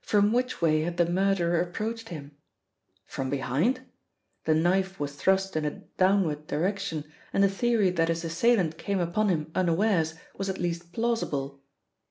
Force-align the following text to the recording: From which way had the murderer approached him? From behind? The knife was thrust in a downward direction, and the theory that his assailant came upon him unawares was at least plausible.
From 0.00 0.32
which 0.32 0.62
way 0.62 0.80
had 0.84 0.96
the 0.96 1.04
murderer 1.04 1.60
approached 1.60 2.08
him? 2.08 2.34
From 3.04 3.28
behind? 3.28 3.80
The 4.46 4.54
knife 4.54 4.98
was 4.98 5.16
thrust 5.16 5.54
in 5.54 5.66
a 5.66 5.80
downward 5.98 6.46
direction, 6.46 7.04
and 7.30 7.44
the 7.44 7.50
theory 7.50 7.90
that 7.90 8.08
his 8.08 8.24
assailant 8.24 8.78
came 8.78 9.00
upon 9.00 9.28
him 9.28 9.52
unawares 9.54 10.14
was 10.34 10.48
at 10.48 10.56
least 10.56 10.94
plausible. 10.94 11.60